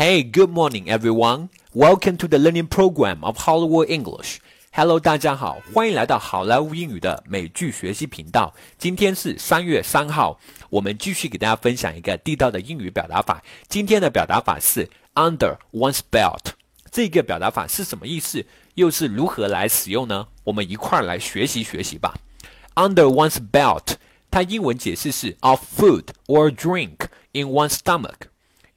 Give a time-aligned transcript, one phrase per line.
[0.00, 1.48] Hey, good morning, everyone.
[1.72, 4.38] Welcome to the learning program of Hollywood English.
[4.72, 8.54] Hello，大家好，欢迎来到好莱坞英语的美剧学习频道。
[8.76, 13.42] 今天是三月三号，我们继续给大家分享一个地道的英语表达法。
[13.68, 16.52] 今天的表达法是 under one's belt。
[16.90, 18.44] 这个表达法是什么意思？
[18.74, 20.28] 又是如何来使用呢？
[20.44, 22.14] 我们一块儿来学习学习吧。
[22.74, 23.94] Under one's belt，
[24.30, 28.28] 它英文解释是 of food or drink in one's stomach。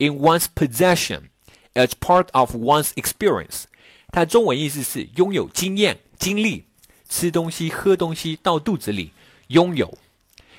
[0.00, 1.28] in one's possession
[1.74, 3.64] as part of one's experience。
[4.12, 6.64] 它中文意思是拥有经验、经历，
[7.08, 9.10] 吃东西、喝东西到肚子里，
[9.48, 9.98] 拥有。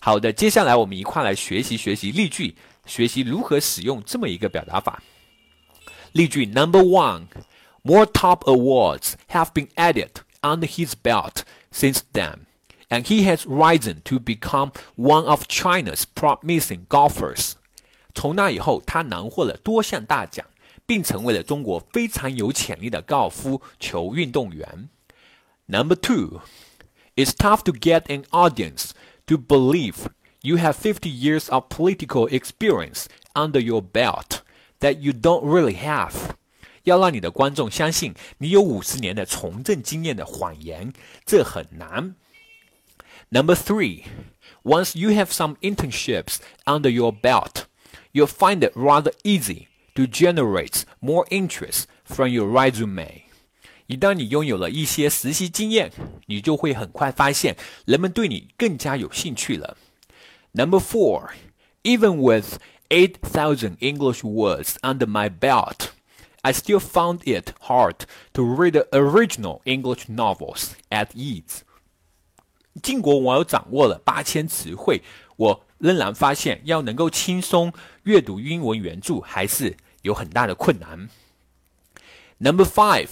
[0.00, 5.02] 好的，接下来我们一块来学习学习例句，学习如何使用这么一个表达法。
[6.12, 7.26] 例句 Number one:
[7.82, 10.10] More top awards have been added
[10.40, 12.40] under his belt since then,
[12.88, 17.52] and he has risen to become one of China's promising golfers.
[18.16, 20.46] 从那以后，他囊获了多项大奖，
[20.86, 24.88] 并成为了中国非常有潜力的高尔夫球运动员。
[25.66, 26.40] Number two,
[27.14, 28.90] it's tough to get an audience
[29.26, 30.06] to believe
[30.42, 34.40] you have 50 years of political experience under your belt
[34.80, 36.12] that you don't really have。
[36.84, 40.92] 要让你的观众相信你有五十年的从政经验的谎言，
[41.24, 42.16] 这很难。
[43.30, 44.02] Number three,
[44.64, 47.66] once you have some internships under your belt
[48.16, 53.22] you'll find it rather easy to generate more interest from your resume.
[53.86, 55.92] 一旦你拥有了一些实习经验，
[56.26, 59.76] 你就会很快发现人们对你更加有兴趣了。
[60.52, 61.30] Number four,
[61.82, 65.88] even with 8,000 English words under my belt,
[66.42, 71.60] I still found it hard to read the original English novels at ease.
[72.82, 75.02] 尽管我掌握了八千词汇，
[75.36, 77.72] 我仍然发现要能够轻松
[78.04, 81.08] 阅读英文原着还是有很大的困难。
[82.38, 83.08] Number five,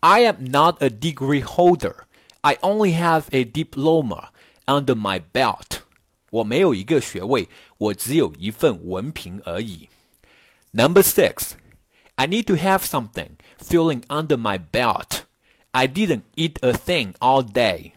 [0.00, 1.94] I am not a degree holder.
[2.40, 4.28] I only have a diploma
[4.66, 5.80] under my belt.
[6.30, 7.48] 我没有一个学位，
[7.78, 9.88] 我只有一份文凭而已。
[10.72, 11.52] Number six,
[12.16, 15.22] I need to have something filling under my belt.
[15.70, 17.92] I didn't eat a thing all day.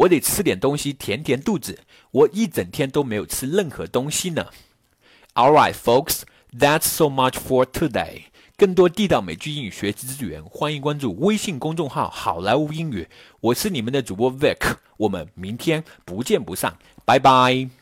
[0.00, 1.80] 我得吃点东西填填肚子。
[2.10, 4.46] 我一整天都没有吃任何东西呢。
[5.34, 6.22] All right, folks,
[6.56, 8.24] that's so much for today.
[8.56, 13.08] 更多地道美剧英语学习资源，欢迎关注微信公众号“好莱坞英语”。
[13.40, 17.79] 我是你们的主播 Vic，我们明天不见不散，拜拜。